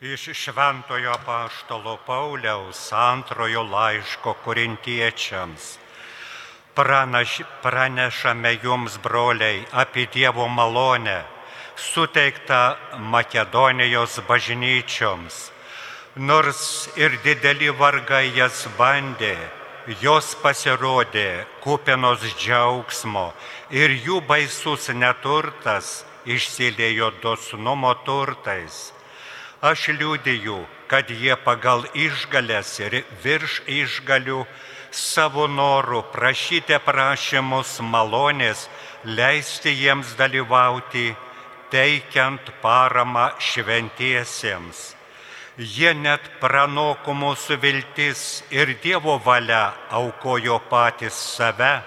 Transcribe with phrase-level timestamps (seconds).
[0.00, 5.78] Iš Šventojo Paštalo Pauliaus antrojo laiško korintiečiams.
[6.74, 11.24] Pranaš, pranešame jums, broliai, apie Dievo malonę,
[11.74, 15.50] suteiktą Makedonijos bažnyčioms.
[16.14, 19.34] Nors ir dideli vargai jas bandė,
[20.00, 23.32] jos pasirodė kupinos džiaugsmo
[23.70, 28.97] ir jų baisus neturtas išsiliejo dosnumo turtais.
[29.58, 34.44] Aš liūdėjau, kad jie pagal išgalės ir virš išgalių
[34.94, 38.68] savo norų prašyti prašymus malonės,
[39.02, 41.10] leisti jiems dalyvauti,
[41.74, 44.94] teikiant paramą šventiesiems.
[45.58, 51.82] Jie net pranoko mūsų viltis ir Dievo valia aukojo patys save,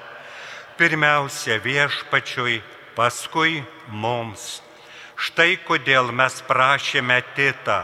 [0.76, 2.59] pirmiausia viešpačiui,
[2.99, 4.59] paskui mums.
[5.21, 7.84] Štai kodėl mes prašėme Titą,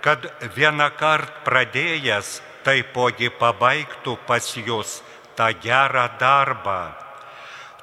[0.00, 0.22] kad
[0.56, 5.00] vieną kartą pradėjęs taipogi pabaigtų pas jūs
[5.36, 6.78] tą gerą darbą.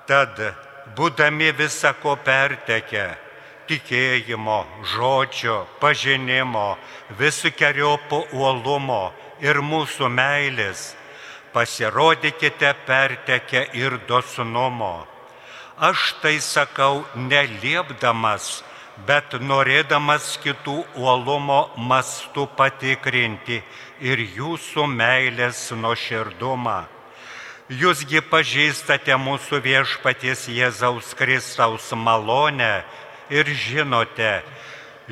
[0.10, 0.40] Tad,
[0.98, 3.06] būdami visako pertekę,
[3.70, 4.60] tikėjimo,
[4.94, 6.78] žodžio, pažinimo,
[7.20, 9.12] visokiojopo uolumo
[9.46, 10.96] ir mūsų meilės,
[11.54, 14.96] pasirodykite pertekę ir dosnumo.
[15.78, 18.64] Aš tai sakau neliepdamas,
[19.06, 23.62] bet norėdamas kitų uolumo mastų patikrinti
[24.02, 26.80] ir jūsų meilės nuoširdumą.
[27.68, 32.84] Jūsgi pažįstate mūsų viešpaties Jėzaus Kristaus malonę
[33.30, 34.42] ir žinote,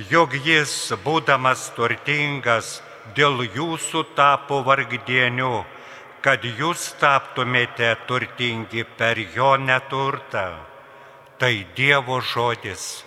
[0.10, 2.80] jog jis, būdamas turtingas,
[3.16, 5.66] dėl jūsų tapo vargdieniu,
[6.24, 10.48] kad jūs taptumėte turtingi per jo neturtą.
[11.38, 13.04] Tai Dievo žodis.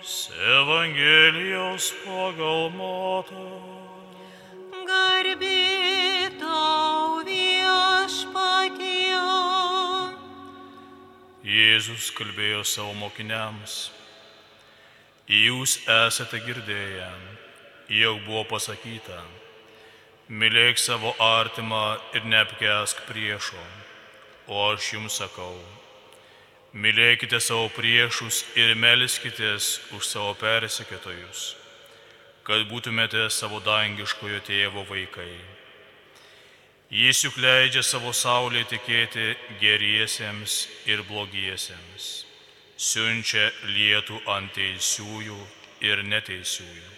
[0.00, 3.48] Evangelijos pagal matą.
[4.88, 9.18] Garbė tau viešpatie.
[11.44, 13.90] Jėzus kalbėjo savo mokiniams.
[15.28, 17.10] Jūs esate girdėję,
[17.92, 19.20] jog buvo pasakyta,
[20.32, 23.68] mylėk savo artimą ir neapkesk priešo.
[24.48, 25.60] O aš jums sakau,
[26.70, 31.56] Mylėkite savo priešus ir melskitės už savo persekėtojus,
[32.46, 35.32] kad būtumėte savo dangiškojo tėvo vaikai.
[36.94, 42.06] Jis juk leidžia savo saulė tikėti geriesiems ir blogiesiems,
[42.78, 45.40] siunčia lietų ant teisiųjų
[45.90, 46.88] ir neteisiųjų.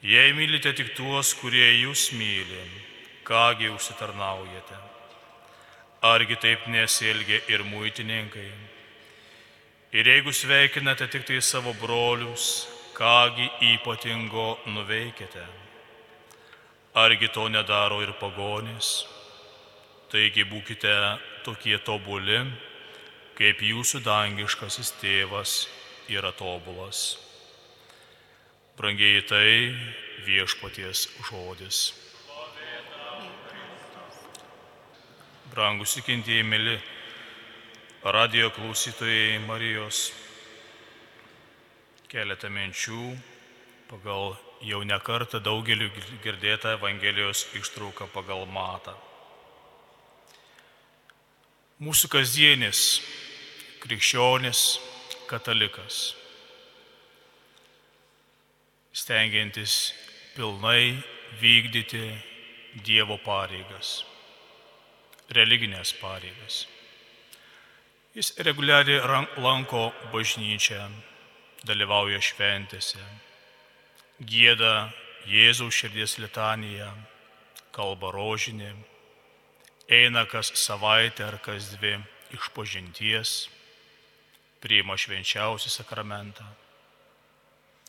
[0.00, 2.64] Jei mylite tik tuos, kurie jūs myli,
[3.28, 4.93] kągi užsitarnaujate?
[6.04, 8.50] Argi taip nesielgia ir muitininkai?
[9.96, 15.46] Ir jeigu sveikinate tik tai savo brolius, kągi ypatingo nuveikite?
[16.94, 19.06] Argi to nedaro ir pagonys?
[20.12, 20.92] Taigi būkite
[21.48, 22.42] tokie tobuli,
[23.40, 25.56] kaip jūsų dangiškasis tėvas
[26.12, 27.16] yra tobulas.
[28.76, 29.72] Brangiai tai
[30.28, 32.03] viešpaties žodis.
[35.54, 36.72] Brangus įkintieji mėly
[38.02, 40.08] radio klausytojai Marijos,
[42.10, 43.02] keletą minčių
[43.86, 44.32] pagal
[44.66, 45.86] jau nekartą daugeliu
[46.24, 48.96] girdėtą Evangelijos ištrauką pagal matą.
[51.78, 52.80] Mūsų kasdienis
[53.84, 54.64] krikščionis
[55.30, 56.00] katalikas,
[58.90, 59.76] stengiantis
[60.34, 60.98] pilnai
[61.38, 62.02] vykdyti
[62.82, 64.00] Dievo pareigas
[65.32, 66.64] religinės pareigas.
[68.14, 70.86] Jis reguliariai lanko bažnyčią,
[71.66, 73.02] dalyvauja šventėse,
[74.20, 74.92] gėda
[75.24, 76.90] Jėzaus širdies litaniją,
[77.72, 78.70] kalba rožinį,
[79.88, 81.96] eina kas savaitę ar kas dvi
[82.36, 83.32] iš pažinties,
[84.60, 86.44] priima švenčiausią sakramentą.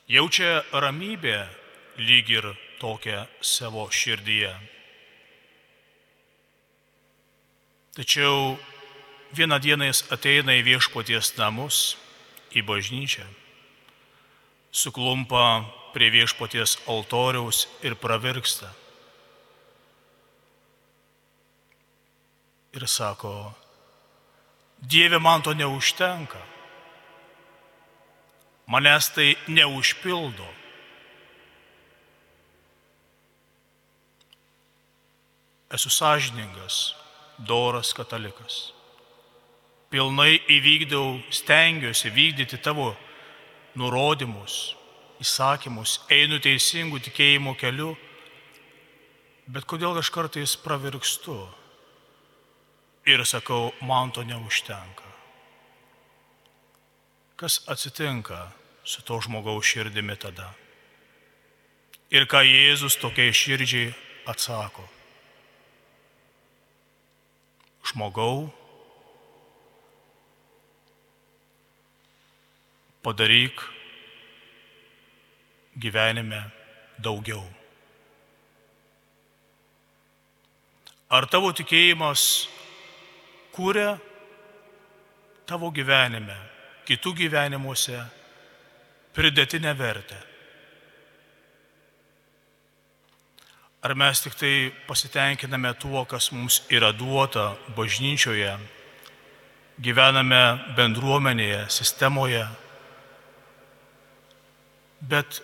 [0.07, 1.47] Jaučia ramybę
[1.97, 2.47] lyg ir
[2.79, 4.53] tokią savo širdyje
[7.95, 8.57] Tačiau
[9.31, 11.95] vieną dieną jis ateina į viešpoties namus,
[12.51, 13.23] į bažnyčią,
[14.71, 15.63] suklumpa
[15.95, 18.71] prie viešpoties altoriaus ir pravirksta.
[22.75, 23.55] Ir sako,
[24.81, 26.41] Dieve man to neužtenka,
[28.67, 30.45] manęs tai neužpildo.
[35.71, 36.93] Esu sąžiningas,
[37.37, 38.73] doras katalikas.
[39.89, 42.95] Pilnai įvykdau, stengiuosi vykdyti tavo
[43.79, 44.75] nurodymus,
[45.23, 47.93] įsakymus, einu teisingų tikėjimo keliu,
[49.47, 51.37] bet kodėl aš kartais pravirkstu
[53.05, 55.05] ir sakau, man to neužtenka.
[57.35, 58.47] Kas atsitinka
[58.83, 60.53] su to žmogaus širdimi tada?
[62.09, 63.93] Ir ką Jėzus tokiai širdžiai
[64.29, 64.94] atsako?
[67.85, 68.49] Žmogau,
[73.05, 73.61] padaryk
[75.77, 76.41] gyvenime
[76.97, 77.43] daugiau.
[81.13, 82.21] Ar tavo tikėjimas
[83.55, 83.91] kūrė
[85.45, 86.37] tavo gyvenime,
[86.89, 87.99] kitų gyvenimuose
[89.13, 90.34] pridėtinę vertę?
[93.85, 98.55] Ar mes tik tai pasitenkiname tuo, kas mums yra duota bažnyčioje,
[99.77, 100.39] gyvename
[100.73, 102.41] bendruomenėje, sistemoje,
[105.05, 105.43] bet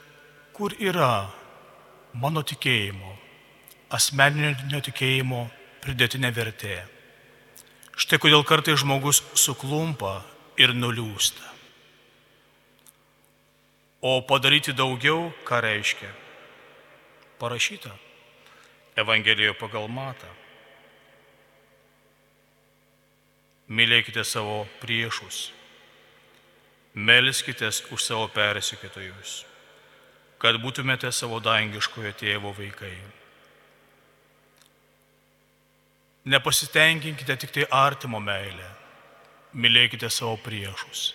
[0.57, 1.29] kur yra
[2.17, 3.13] mano tikėjimo,
[3.93, 5.45] asmeninio tikėjimo
[5.85, 6.81] pridėtinė vertė.
[7.93, 10.23] Štai kodėl kartai žmogus suklumpa
[10.57, 11.45] ir nuliūsta.
[14.01, 16.15] O padaryti daugiau, ką reiškia?
[17.37, 17.93] Parašyta
[18.95, 20.27] Evangelijoje pagal matą.
[23.71, 25.53] Mylėkite savo priešus,
[26.91, 29.45] melskitės už savo persikėtojus,
[30.43, 32.91] kad būtumėte savo dangiškojo tėvo vaikai.
[36.27, 38.67] Nepasitenkinkite tik tai artimo meilę,
[39.55, 41.13] mylėkite savo priešus,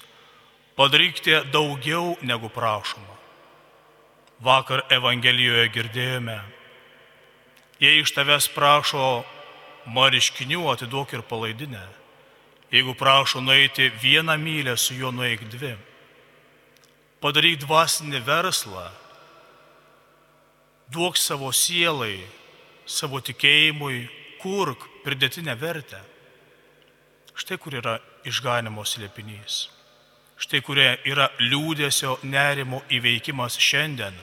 [0.81, 3.21] padarykite daugiau negu prašoma.
[4.41, 6.41] Vakar Evangelijoje girdėjome,
[7.81, 9.25] Jei iš tavęs prašo
[9.93, 11.83] mariškinių, atiduok ir palaidinę.
[12.73, 15.75] Jeigu prašo nueiti vieną mylę, su juo nueik dvi.
[17.21, 18.87] Padaryk dvasinį verslą,
[20.89, 22.25] duok savo sielai,
[22.87, 24.09] savo tikėjimui,
[24.41, 26.01] kurk pridėtinę vertę.
[27.37, 29.67] Štai kur yra išganimo slėpinys.
[30.41, 34.17] Štai kurie yra liūdėsio nerimo įveikimas šiandien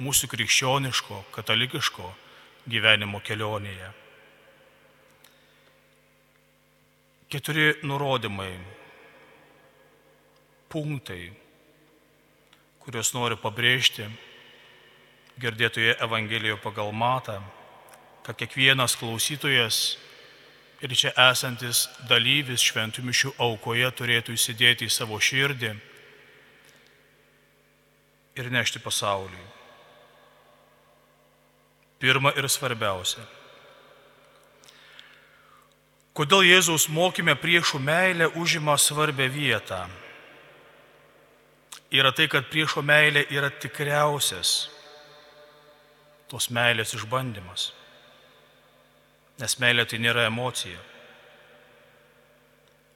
[0.00, 2.12] mūsų krikščioniško, katalikiško
[2.70, 3.90] gyvenimo kelionėje.
[7.32, 8.52] Keturi nurodymai,
[10.70, 11.32] punktai,
[12.84, 14.06] kuriuos noriu pabrėžti
[15.40, 17.40] girdėtoje Evangelijoje pagal matą,
[18.24, 19.80] kad kiekvienas klausytojas
[20.84, 25.74] ir čia esantis dalyvis šventų mišių aukoje turėtų įsidėti į savo širdį
[28.38, 29.53] ir nešti pasauliui.
[32.04, 33.22] Pirma ir svarbiausia.
[36.12, 39.86] Kodėl Jėzaus mokime priešų meilė užima svarbę vietą?
[41.96, 44.50] Yra tai, kad priešo meilė yra tikriausias
[46.28, 47.70] tos meilės išbandymas.
[49.40, 50.82] Nes meilė tai nėra emocija.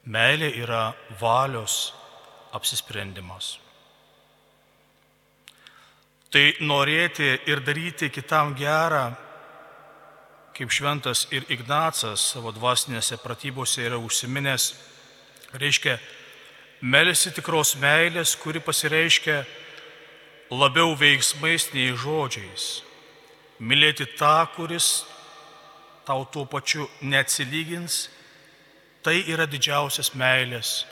[0.04, 0.82] Meilė yra
[1.22, 1.78] valios
[2.52, 3.54] apsisprendimas.
[6.28, 9.14] Tai norėti ir daryti kitam gerą,
[10.52, 14.75] kaip šventas ir Ignacas savo dvasinėse pratybose yra užsiminęs,
[15.56, 15.97] reiškia
[16.85, 19.38] melisi tikros meilės, kuri pasireiškia
[20.52, 22.68] labiau veiksmais nei žodžiais.
[23.58, 25.06] Mylėti tą, kuris
[26.04, 28.08] tau tuo pačiu neatsilygins,
[29.00, 30.82] tai yra didžiausias meilės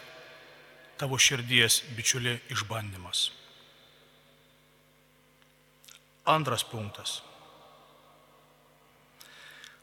[0.97, 3.31] tavo širdies bičiuli išbandymas.
[6.27, 7.21] Antras punktas.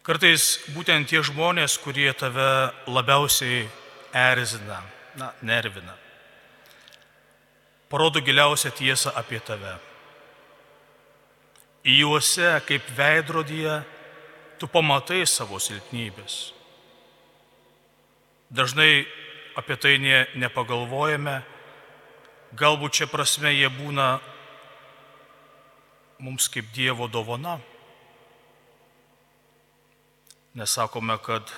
[0.04, 3.62] Kartais būtent tie žmonės, kurie tave labiausiai
[4.12, 4.82] erzina,
[5.16, 5.96] na, nervina,
[7.88, 9.78] parodo giliausią tiesą apie tave.
[11.88, 13.80] Į juose kaip veidrodyje
[14.60, 16.52] tu pamatai savo silpnybės.
[18.52, 19.06] Dažnai
[19.56, 21.40] apie tai ne, nepagalvojame,
[22.60, 24.18] galbūt čia prasme jie būna
[26.24, 27.58] mums kaip Dievo dovana.
[30.56, 31.52] Nesakome, kad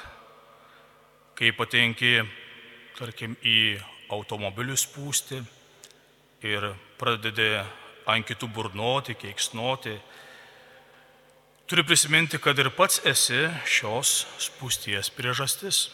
[1.37, 2.17] kai patenki,
[2.97, 3.77] tarkim, į
[4.15, 5.41] automobilius pūsti
[6.47, 7.51] ir pradedi
[8.09, 9.97] ant kitų burnoti, keiksnoti,
[11.65, 15.87] Turi prisiminti, kad ir pats esi šios spūsties priežastis.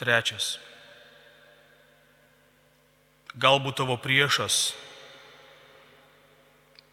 [0.00, 0.56] Trečias.
[3.38, 4.72] Galbūt tavo priešas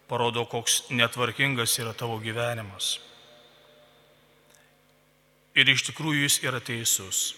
[0.08, 2.96] parodo, koks netvarkingas yra tavo gyvenimas.
[5.58, 7.34] Ir iš tikrųjų jis yra teisus.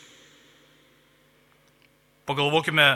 [2.28, 2.94] Pagalvokime,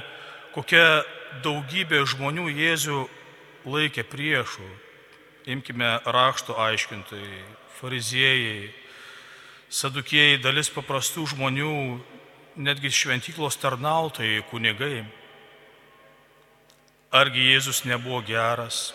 [0.54, 1.02] kokia
[1.42, 3.00] daugybė žmonių Jėzų
[3.66, 4.66] laikė priešų.
[5.50, 7.42] Imkime rašto aiškintojai,
[7.76, 8.70] fariziejai,
[9.68, 11.74] sadukėjai, dalis paprastų žmonių,
[12.56, 15.04] netgi šventyklos tarnautojai, kunigai.
[17.14, 18.92] Argi Jėzus nebuvo geras?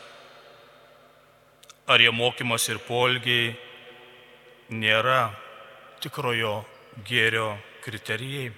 [1.90, 3.56] Ar jo mokymas ir polgiai
[4.70, 5.32] nėra
[6.04, 6.60] tikrojo
[7.08, 8.52] gėrio kriterijai?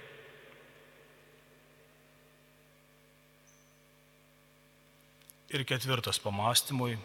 [5.55, 6.97] Ir ketvirtas pamastymui.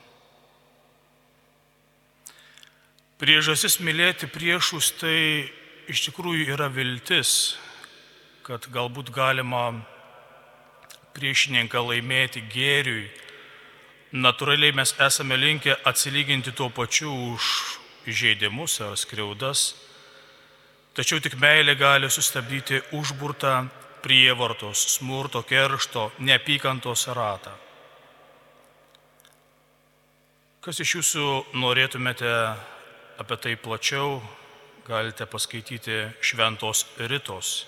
[3.23, 5.47] Priežasis mylėti priešus tai
[5.87, 7.55] iš tikrųjų yra viltis,
[8.43, 9.71] kad galbūt galima
[11.15, 13.07] priešininką laimėti gėriui.
[14.17, 17.43] Naturaliai mes esame linkę atsilyginti tuo pačiu už
[18.09, 19.75] įžeidimus ar skriaudas,
[20.97, 23.67] tačiau tik meilė gali sustabdyti užburtą
[24.01, 27.53] prievartos, smurto, keršto, neapykantos ratą.
[30.65, 31.29] Kas iš jūsų
[31.61, 32.33] norėtumėte
[33.21, 34.23] apie tai plačiau,
[34.89, 37.67] galite paskaityti Šventos Ritos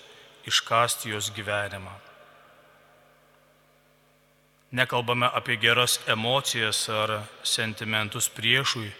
[0.49, 2.08] iš Kastijos gyvenimą.
[4.71, 8.91] Nekalbame apie geras emocijas ar sentimentus priešui,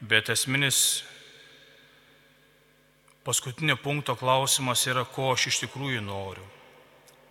[0.00, 1.04] bet esminis
[3.24, 6.44] paskutinio punkto klausimas yra, ko aš iš tikrųjų noriu.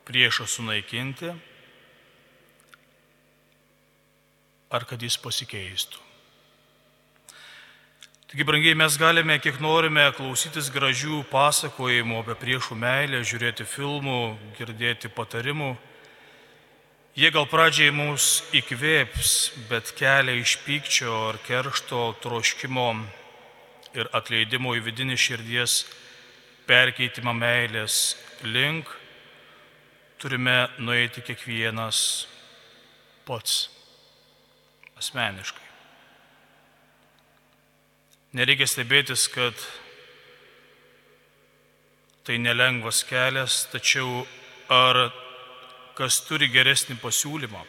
[0.08, 1.30] Priešą sunaikinti
[4.70, 6.04] ar kad jis pasikeistų.
[8.28, 14.18] Taigi, brangiai, mes galime, kiek norime, klausytis gražių pasakojimų apie priešų meilę, žiūrėti filmų,
[14.58, 15.78] girdėti patarimų.
[17.18, 19.30] Jie gal pradžiai mus įkvėps,
[19.72, 22.92] bet kelia iš pykčio ar keršto troškimo
[23.98, 25.80] ir atleidimo į vidinį širdies
[26.70, 27.98] perkeitimą meilės
[28.46, 28.94] link
[30.22, 32.28] turime nueiti kiekvienas
[33.26, 33.60] pats
[35.02, 35.66] asmeniškai.
[38.38, 39.70] Nereikia stebėtis, kad
[42.30, 44.28] tai nelengvas kelias, tačiau
[44.70, 45.08] ar
[45.98, 47.64] kas turi geresnį pasiūlymą?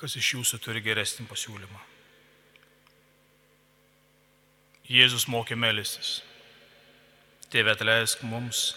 [0.00, 1.82] Kas iš jūsų turi geresnį pasiūlymą?
[4.92, 6.20] Jėzus mokė melistis.
[7.52, 8.72] Tėve atleisk mums,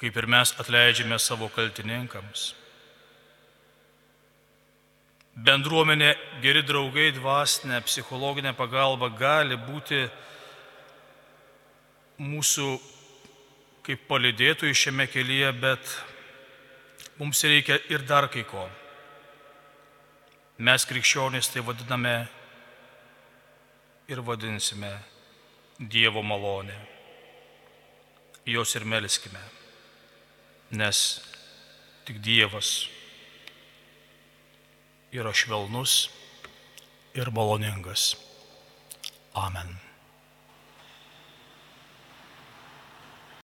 [0.00, 2.52] kaip ir mes atleidžiame savo kaltininkams.
[5.40, 10.00] Bendruomenė, geri draugai, dvasinė, psichologinė pagalba gali būti
[12.20, 12.70] mūsų
[13.90, 15.94] kaip palidėtojų šiame kelyje, bet
[17.18, 18.68] mums reikia ir dar kai ko.
[20.62, 22.14] Mes krikščionys tai vadiname
[24.06, 24.92] ir vadinsime
[25.80, 26.76] Dievo malonė.
[28.46, 29.42] Jos ir melskime,
[30.70, 31.02] nes
[32.06, 32.86] tik Dievas
[35.10, 36.10] yra švelnus
[37.18, 38.12] ir maloningas.
[39.34, 39.89] Amen.